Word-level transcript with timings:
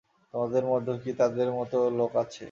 তোমাদের 0.33 0.63
মধ্যেও 0.65 0.97
কি 1.03 1.11
তাদের 1.19 1.47
মত 1.57 1.71
লোক 1.99 2.11
আছে? 2.15 2.39